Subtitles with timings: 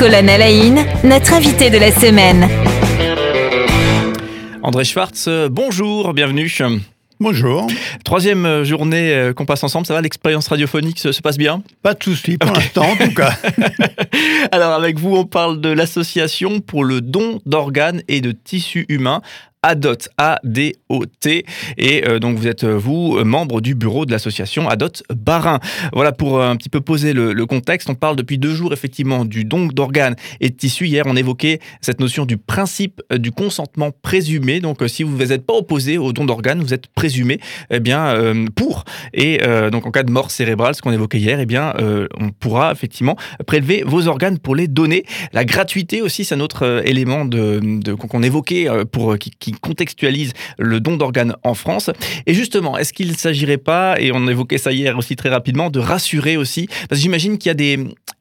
[0.00, 2.48] Colonel Haïn, notre invité de la semaine.
[4.62, 6.50] André Schwartz, euh, bonjour, bienvenue.
[7.20, 7.66] Bonjour.
[8.02, 11.62] Troisième euh, journée euh, qu'on passe ensemble, ça va L'expérience radiophonique se, se passe bien?
[11.82, 13.34] Pas de souci pour l'instant en tout cas.
[14.52, 19.20] Alors avec vous, on parle de l'association pour le don d'organes et de tissus humains
[19.62, 21.44] ADOT, A-D-O-T.
[21.76, 25.60] Et euh, donc, vous êtes, euh, vous, euh, membre du bureau de l'association ADOT Barin.
[25.92, 29.44] Voilà, pour un petit peu poser le, contexte, on parle depuis deux jours, effectivement, du
[29.44, 30.86] don d'organes et de tissus.
[30.86, 34.60] Hier, on évoquait cette notion du principe du consentement présumé.
[34.60, 37.40] Donc, si vous n'êtes pas opposé au don d'organes, vous êtes présumé
[37.70, 38.14] eh bien,
[38.54, 38.84] pour.
[39.12, 39.40] Et
[39.72, 41.74] donc, en cas de mort cérébrale, ce qu'on évoquait hier, eh bien,
[42.18, 43.16] on pourra effectivement
[43.46, 45.04] prélever vos organes pour les donner.
[45.32, 47.28] La gratuité aussi, c'est un autre élément
[48.08, 51.90] qu'on évoquait pour qui contextualise le don d'organes en France.
[52.26, 55.70] Et justement, est-ce qu'il ne s'agirait pas, et on évoquait ça hier aussi très rapidement,
[55.70, 56.66] de rassurer aussi?
[56.88, 57.78] Parce que j'imagine qu'il y a des,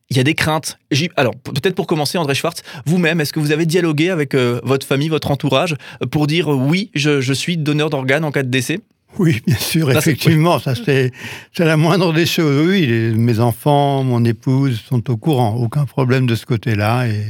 [0.09, 0.79] il y a des craintes.
[1.15, 4.85] Alors, peut-être pour commencer, André Schwartz, vous-même, est-ce que vous avez dialogué avec euh, votre
[4.85, 8.49] famille, votre entourage, euh, pour dire euh, oui, je, suis donneur d'organes en cas de
[8.49, 8.79] décès?
[9.17, 11.11] Oui, bien sûr, effectivement, ça c'est
[11.57, 12.67] la moindre des choses.
[12.67, 17.07] Oui, mes enfants, mon épouse sont au courant, aucun problème de ce côté-là.
[17.07, 17.23] Et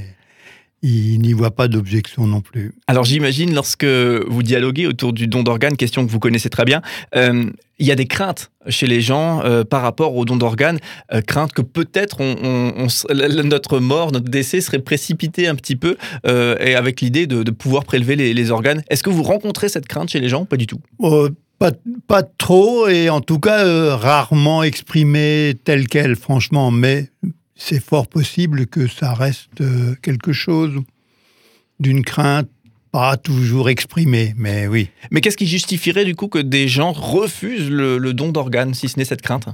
[0.81, 2.73] il n'y voit pas d'objection non plus.
[2.87, 6.81] Alors j'imagine lorsque vous dialoguez autour du don d'organes, question que vous connaissez très bien,
[7.15, 7.45] euh,
[7.79, 10.79] il y a des craintes chez les gens euh, par rapport au don d'organes,
[11.13, 12.87] euh, craintes que peut-être on,
[13.43, 18.15] notre mort, notre décès serait précipité un petit peu, et avec l'idée de, pouvoir prélever
[18.15, 18.83] les, organes.
[18.89, 20.79] Est-ce que vous rencontrez cette crainte chez les gens Pas du tout?
[21.59, 21.71] Pas,
[22.07, 27.09] pas, trop, et en tout cas rarement exprimée telle qu'elle, franchement, mais
[27.59, 30.73] c'est fort possible que ça reste euh, quelque chose
[31.79, 32.49] d'une crainte
[32.91, 34.89] pas toujours exprimée, mais oui.
[35.11, 38.97] Mais qu'est-ce qui justifierait du coup que des gens refusent le, don d'organes, si ce
[38.97, 39.47] n'est cette crainte?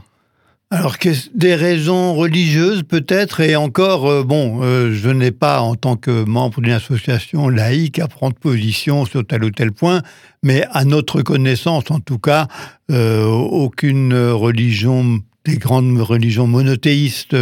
[0.69, 5.75] Alors que des raisons religieuses peut-être et encore euh, bon euh, je n'ai pas en
[5.75, 10.01] tant que membre d'une association laïque à prendre position sur tel ou tel point
[10.41, 12.47] mais à notre connaissance en tout cas
[12.89, 17.35] aucune religion des grandes religions monothéistes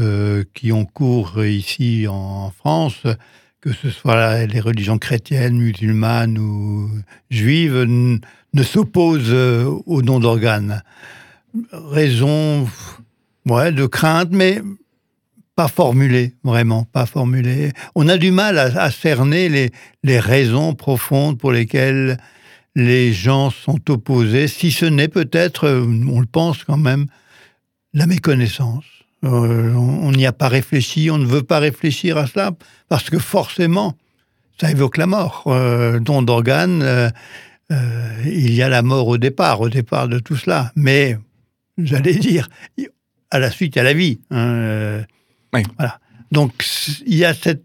[0.00, 3.02] euh, qui ont cours ici en France,
[3.60, 6.90] que ce soit les religions chrétiennes, musulmanes ou
[7.30, 7.84] juives,
[8.52, 10.82] ne s'opposent euh, au don d'organes.
[11.72, 12.68] Raison
[13.46, 14.62] ouais, de crainte, mais
[15.56, 17.72] pas formulée, vraiment, pas formulée.
[17.94, 19.70] On a du mal à, cerner
[20.02, 22.16] les, raisons profondes pour lesquelles
[22.74, 27.06] les gens sont opposés, si ce n'est peut-être, on le pense quand même,
[27.92, 28.84] la méconnaissance.
[29.24, 32.52] Euh, on n'y a pas réfléchi, on ne veut pas réfléchir à cela,
[32.88, 33.94] parce que forcément,
[34.58, 35.44] ça évoque la mort.
[35.46, 37.10] Euh, don d'organes, euh,
[38.24, 40.72] il y a la mort au départ, au départ de tout cela.
[40.74, 41.18] Mais,
[41.76, 42.48] j'allais dire,
[43.30, 44.20] à la suite, il y a la vie.
[44.30, 45.04] Hein,
[45.52, 46.00] voilà.
[46.32, 46.64] Donc,
[47.06, 47.64] il y a cette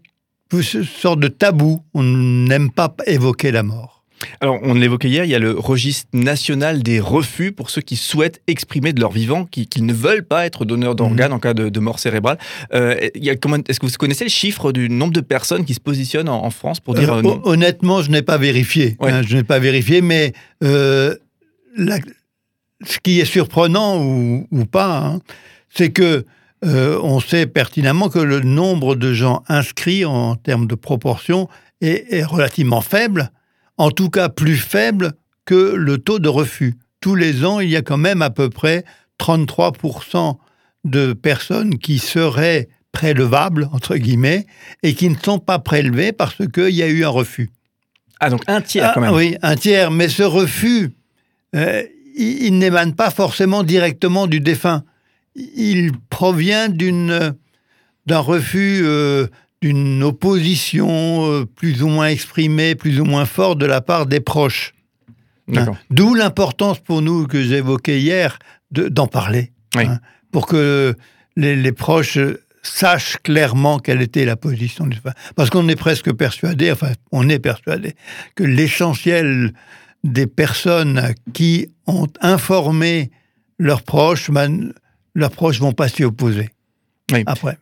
[0.84, 3.95] sorte de tabou, on n'aime pas évoquer la mort.
[4.40, 7.96] Alors, on l'évoquait hier, il y a le registre national des refus pour ceux qui
[7.96, 11.36] souhaitent exprimer de leur vivant qu'ils ne veulent pas être donneurs d'organes mhm.
[11.36, 12.38] en cas de, mort cérébrale.
[12.72, 16.50] Euh, est-ce que vous connaissez le chiffre du nombre de personnes qui se positionnent en,
[16.50, 18.96] France pour dire euh, non Honnêtement, je n'ai pas vérifié.
[19.00, 20.32] Hein, je n'ai pas vérifié, mais
[20.62, 21.14] euh,
[22.84, 25.20] ce qui est surprenant ou, pas, hein,
[25.68, 26.24] c'est que
[26.62, 31.48] on sait pertinemment que le nombre de gens inscrits en termes de proportion
[31.80, 33.30] est relativement faible
[33.78, 35.12] en tout cas plus faible
[35.44, 36.74] que le taux de refus.
[37.00, 38.84] Tous les ans, il y a quand même à peu près
[39.20, 40.36] 33%
[40.84, 44.46] de personnes qui seraient prélevables, entre guillemets,
[44.82, 47.50] et qui ne sont pas prélevées parce qu'il y a eu un refus.
[48.20, 49.10] Ah, donc un tiers quand même.
[49.12, 50.92] Ah, oui, un tiers, mais ce refus,
[51.54, 51.82] euh,
[52.16, 54.84] il, n'émane pas forcément directement du défunt.
[55.34, 57.34] Il provient d'une
[58.06, 59.26] d'un refus euh,
[59.66, 64.20] d'une opposition euh, plus ou moins exprimée, plus ou moins forte de la part des
[64.20, 64.74] proches.
[65.54, 65.72] Hein.
[65.90, 68.38] D'où l'importance pour nous que j'évoquais hier
[68.70, 69.98] d'en parler, hein,
[70.32, 70.94] pour que
[71.36, 72.18] les, proches
[72.62, 74.98] sachent clairement quelle était la position du
[75.36, 77.94] Parce qu'on est presque persuadé, enfin, on est persuadé
[78.34, 79.52] que l'essentiel
[80.02, 83.10] des personnes qui ont informé
[83.58, 84.72] leurs proches, ben,
[85.14, 86.50] leurs proches vont pas s'y opposer.
[87.26, 87.56] Après.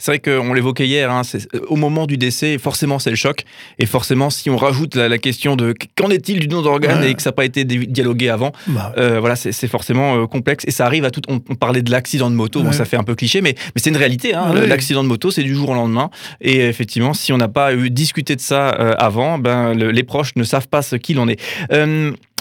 [0.00, 3.44] C'est vrai qu'on l'évoquait hier, hein, euh, au moment du décès, forcément c'est le choc.
[3.78, 7.20] Et forcément, si on rajoute la, question de qu'en est-il du don d'organes et que
[7.20, 10.64] ça n'a pas été dialogué avant, bah euh, voilà, c'est forcément euh, complexe.
[10.66, 11.20] Et ça arrive à tout.
[11.28, 13.90] On, parlait de l'accident de moto, bon, ça fait un peu cliché, mais, mais c'est
[13.90, 14.34] une réalité.
[14.34, 16.08] Hein, l'accident de moto, c'est du jour au lendemain.
[16.40, 20.44] Et effectivement, si on n'a pas eu discuté de ça avant, ben, les proches ne
[20.44, 21.38] savent pas ce qu'il en est.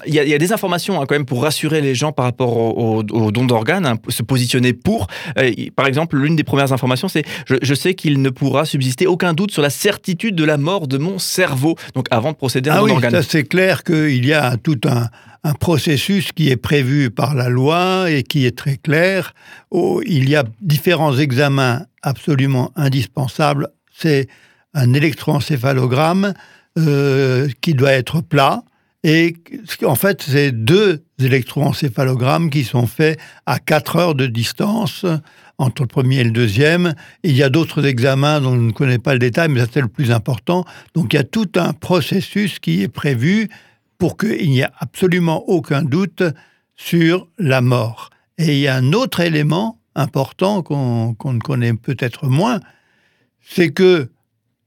[0.05, 3.03] il y, a des informations hein, quand même pour rassurer les gens par rapport au,
[3.03, 5.07] don d'organes, hein, se positionner pour.
[5.37, 9.33] Euh, par exemple, l'une des premières informations, c'est je, sais qu'il ne pourra subsister aucun
[9.33, 11.75] doute sur la certitude de la mort de mon cerveau.
[11.95, 13.21] Donc avant de procéder à un ah don oui, d'organes.
[13.21, 15.07] C'est clair qu'il y a tout un,
[15.43, 19.33] un processus qui est prévu par la loi et qui est très clair.
[19.71, 23.69] il y a différents examens absolument indispensables.
[23.95, 24.27] C'est
[24.73, 26.33] un électroencéphalogramme
[26.77, 28.63] euh, qui doit être plat.
[29.03, 29.33] Et
[29.83, 35.05] en fait, c'est deux électroencéphalogrammes qui sont faits à 4 heures de distance
[35.57, 36.93] entre le premier et le deuxième.
[37.23, 39.87] il y a d'autres examens dont je ne connais pas le détail, mais c'est le
[39.87, 40.65] plus important.
[40.93, 43.49] Donc il y a tout un processus qui est prévu
[43.97, 46.23] pour qu'il n'y ait absolument aucun doute
[46.75, 48.09] sur la mort.
[48.37, 52.61] Et il y a un autre élément important qu'on ne connaît peut-être moins,
[53.41, 54.09] c'est que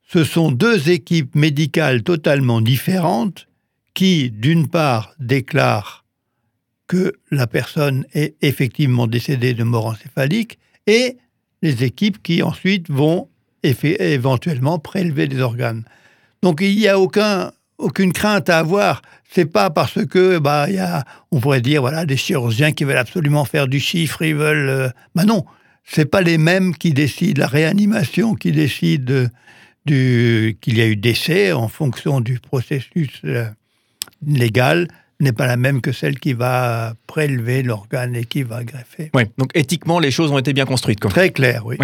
[0.06, 3.48] ce sont deux équipes médicales totalement différentes
[3.94, 6.04] qui, d'une part, déclarent
[6.86, 11.16] que la personne est effectivement décédée de mort encéphalique, et
[11.62, 13.28] les équipes qui ensuite vont
[13.62, 15.84] éventuellement prélever des organes.
[16.42, 19.02] Donc il n'y a aucun aucune crainte à avoir.
[19.30, 22.96] C'est pas parce que, bah, y a, on pourrait dire, voilà, des chirurgiens qui veulent
[22.96, 24.68] absolument faire du chiffre, ils veulent.
[24.68, 25.44] Euh, bah non,
[25.84, 29.26] c'est pas les mêmes qui décident la réanimation, qui décident
[29.84, 33.46] du, qu'il y a eu décès en fonction du processus euh,
[34.26, 34.88] légal
[35.22, 39.10] n'est pas la même que celle qui va prélever l'organe et qui va greffer.
[39.14, 41.00] Oui, donc éthiquement, les choses ont été bien construites.
[41.00, 41.10] Quoi.
[41.10, 41.76] Très clair, oui.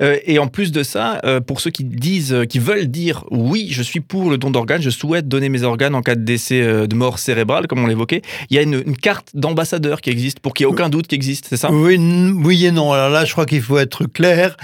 [0.00, 3.24] Euh, et en plus de ça, euh, pour ceux qui disent, euh, qui veulent dire
[3.30, 6.24] oui, je suis pour le don d'organes, je souhaite donner mes organes en cas de
[6.24, 10.40] décès de mort cérébrale, comme on l'évoquait, il y a une, carte d'ambassadeur qui existe
[10.40, 11.70] pour qu'il n'y ait aucun doute qui existe, c'est ça?
[11.70, 12.92] Oui, oui et non.
[12.92, 14.56] Alors là, je crois qu'il faut être clair.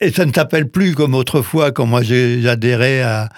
[0.00, 2.02] Et ça ne s'appelle plus comme autrefois, quand moi
[2.46, 3.28] adhéré à,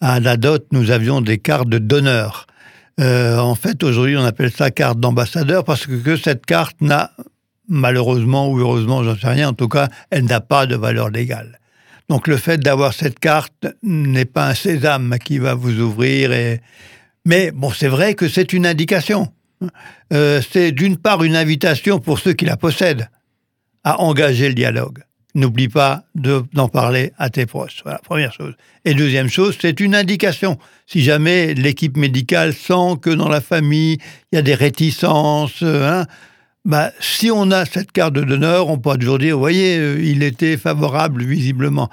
[0.00, 2.46] à la dot, nous avions des cartes de donneur.
[3.00, 7.10] Euh, en fait, aujourd'hui, on appelle ça carte d'ambassadeur parce que, cette carte n'a,
[7.68, 11.58] malheureusement ou heureusement, j'en sais rien, en tout cas, elle n'a pas de valeur légale.
[12.08, 16.58] Donc le fait d'avoir cette carte n'est pas un sésame qui va vous ouvrir.
[17.24, 19.32] Mais bon, c'est vrai que c'est une indication.
[20.12, 23.08] Euh, c'est d'une part une invitation pour ceux qui la possèdent
[23.84, 25.02] à engager le dialogue
[25.34, 27.80] n'oublie pas d'en parler à tes proches.
[27.82, 28.54] Voilà, première chose.
[28.84, 30.58] Et deuxième chose, c'est une indication.
[30.86, 33.98] Si jamais l'équipe médicale sent que dans la famille,
[34.32, 36.06] il y a des réticences, hein,
[36.64, 40.00] bah, si on a cette carte de donneur, on peut toujours dire, vous voyez, euh,
[40.02, 41.90] il était favorable visiblement.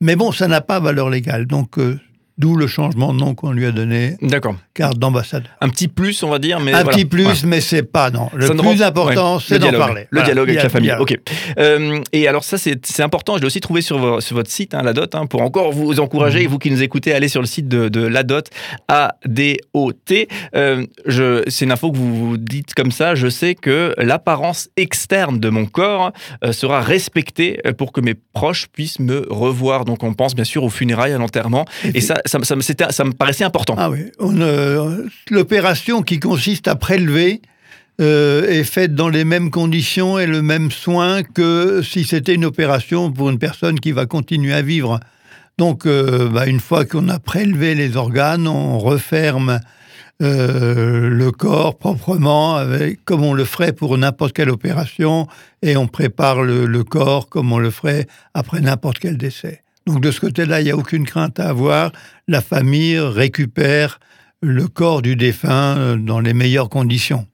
[0.00, 1.46] Mais bon, ça n'a pas valeur légale.
[1.46, 2.00] Donc, euh,
[2.38, 4.16] D'où le changement de nom qu'on lui a donné.
[4.22, 4.54] D'accord.
[4.72, 5.50] Carte d'ambassadeur.
[5.60, 8.30] Un petit plus, on va dire, mais un petit plus, mais c'est pas non.
[8.32, 10.06] Le plus important, c'est d'en parler.
[10.10, 10.92] Le dialogue avec la famille.
[10.98, 11.18] Ok.
[11.58, 13.36] Euh, et alors ça, c'est important.
[13.36, 15.98] Je l'ai aussi trouvé sur, sur votre site, hein, la Dot, hein, pour encore vous
[15.98, 16.44] encourager.
[16.44, 16.48] Mhm.
[16.48, 18.48] vous qui nous écoutez, allez sur le site de, de la Dot,
[18.86, 20.28] A D O T.
[20.54, 20.86] Euh,
[21.48, 23.16] c'est une info que vous vous dites comme ça.
[23.16, 26.12] Je sais que l'apparence externe de mon corps
[26.44, 29.84] euh, sera respectée pour que mes proches puissent me revoir.
[29.84, 31.64] Donc on pense bien sûr aux funérailles, à l'enterrement,
[31.94, 33.74] et ça ça, me paraissait important.
[33.78, 33.90] Ah.
[34.20, 37.42] Euh, l'opération qui consiste à prélever
[38.00, 42.44] euh, est faite dans les mêmes conditions et le même soin que si c'était une
[42.44, 45.00] opération pour une personne qui va continuer à vivre.
[45.58, 49.60] Donc, euh, bah, une fois qu'on a prélevé les organes, on referme
[50.20, 52.60] le corps proprement,
[53.04, 55.28] comme on le ferait pour n'importe quelle opération,
[55.62, 59.62] et on prépare le corps comme on le ferait après n'importe quel décès.
[59.88, 61.92] Donc de ce côté-là, il n'y a aucune crainte à avoir.
[62.28, 64.00] La famille récupère
[64.42, 67.26] le corps du défunt euh, dans les meilleures conditions.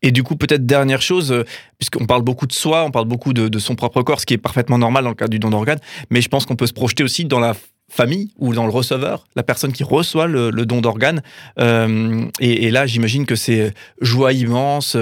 [0.00, 1.44] Et du coup, peut-être dernière chose, euh,
[1.78, 4.38] puisqu'on parle beaucoup de soi, on parle beaucoup de, son propre corps, ce qui est
[4.38, 5.80] parfaitement normal dans le cas du don d'organes,
[6.10, 7.54] mais je pense qu'on peut se projeter aussi dans la
[7.88, 11.22] famille ou dans le receveur, la personne qui reçoit le, don d'organes.
[11.58, 14.96] Euh, et, là, j'imagine que c'est joie immense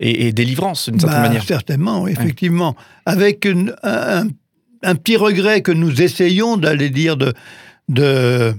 [0.00, 1.44] et, délivrance d'une certaine bah, manière.
[1.44, 2.74] Certainement, effectivement.
[3.06, 4.26] Avec un,
[4.82, 7.32] un petit regret que nous essayons d'aller dire de,
[7.88, 8.54] de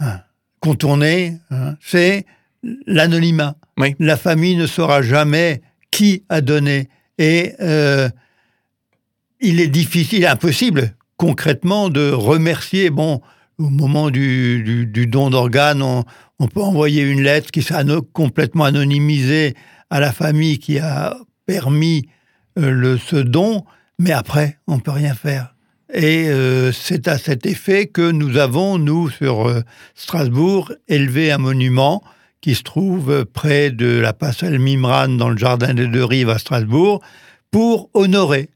[0.00, 0.20] hein,
[0.60, 2.26] contourner, hein, c'est
[2.86, 3.56] l'anonymat.
[3.98, 6.88] La famille ne saura jamais qui a donné.
[7.18, 8.08] Et euh,
[9.40, 12.90] il est difficile, impossible concrètement de remercier.
[12.90, 13.20] Bon,
[13.58, 17.82] au moment du, don d'organes, on, peut envoyer une lettre qui sera
[18.12, 19.54] complètement anonymisée
[19.90, 22.08] à la famille qui a permis
[22.58, 23.64] euh, le, ce don,
[23.98, 25.54] mais après, on ne peut rien faire.
[25.92, 29.62] Et euh, c'est à cet effet que nous avons, nous, sur euh,
[29.94, 32.02] Strasbourg, élevé un monument
[32.40, 36.38] qui se trouve près de la passerelle Mimran dans le jardin des deux rives à
[36.38, 37.00] Strasbourg,
[37.50, 38.50] pour honorer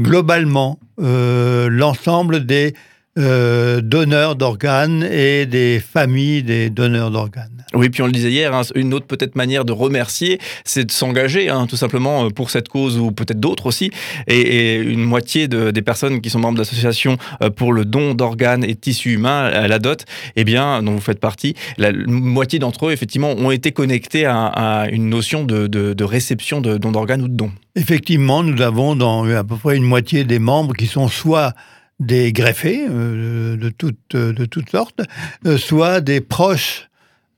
[0.00, 2.74] globalement euh, l'ensemble des
[3.18, 7.64] euh, donneurs d'organes et des familles des donneurs d'organes.
[7.74, 10.92] Oui, puis on le disait hier, hein, une autre peut-être manière de remercier, c'est de
[10.92, 13.90] s'engager, hein, tout simplement euh, pour cette cause ou peut-être d'autres aussi.
[14.28, 18.74] Et, une moitié des personnes qui sont membres d'associations euh, pour le don d'organes et
[18.74, 20.04] de tissus humains, à la dot,
[20.36, 24.86] eh bien, dont vous faites partie, la moitié d'entre eux, effectivement, ont été connectés à,
[24.92, 27.52] une notion de, réception de dons d'organes ou de dons.
[27.74, 31.54] Effectivement, nous avons dans à peu près une moitié des membres qui sont soit
[31.98, 35.00] des greffés euh, de, toutes, de sortes,
[35.46, 36.88] euh, soit des proches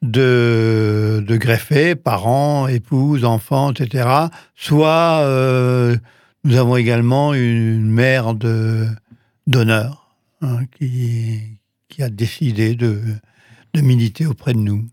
[0.02, 4.08] de, de greffés, parents, épouses, enfants, etc.
[4.54, 5.96] Soit euh,
[6.44, 8.34] nous avons également une mère
[9.46, 11.40] d'honneur hein, qui,
[11.88, 13.00] qui a décidé de
[13.74, 14.88] militer auprès de nous.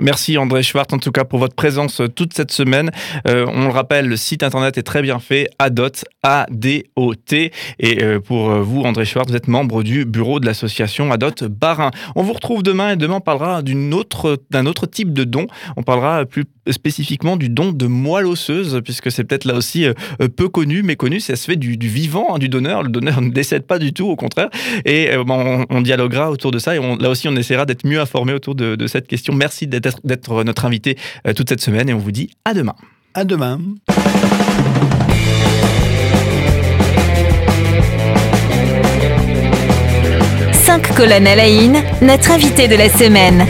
[0.00, 2.90] Merci André Schwartz en tout cas pour votre présence euh, toute cette semaine.
[3.28, 7.52] Euh, on le rappelle, le site internet est très bien fait, ADOT, A-D-O-T.
[7.80, 11.90] Et euh, pour vous, André Schwartz, vous êtes membre du bureau de l'association ADOT Barin.
[12.16, 15.48] On vous retrouve demain et demain on parlera d'un autre, autre type de don.
[15.76, 19.86] On parlera plus spécifiquement du don de moelle osseuse, puisque c'est peut-être là aussi
[20.36, 22.82] peu connu, mais connu, ça se fait du, vivant, hein, du donneur.
[22.82, 24.48] Le donneur ne décède pas du tout, au contraire.
[24.84, 28.54] Et on, dialoguera autour de ça et là aussi on essaiera d'être mieux informé autour
[28.54, 29.34] de, de cette question.
[29.34, 32.74] Merci d'être d'être notre invité euh, toute cette semaine et on vous dit à demain.
[33.14, 33.58] À demain.
[40.52, 41.48] Cinq colonnes à la
[42.00, 43.46] notre invité de la semaine.